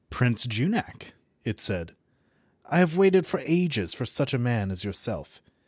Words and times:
"Prince 0.09 0.47
Junak," 0.47 1.13
it 1.45 1.59
said, 1.59 1.95
"I 2.65 2.79
have 2.79 2.97
waited 2.97 3.23
for 3.27 3.39
ages 3.45 3.93
for 3.93 4.07
such 4.07 4.33
a 4.33 4.39
man 4.39 4.71
as 4.71 4.83
yourself. 4.83 5.43